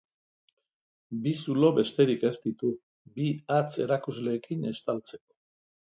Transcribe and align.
Bi 1.25 1.33
zulo 1.41 1.69
besterik 1.77 2.27
ez 2.31 2.33
ditu, 2.47 2.73
bi 3.19 3.31
hatz 3.55 3.71
erakusleekin 3.87 4.69
estaltzeko. 4.77 5.29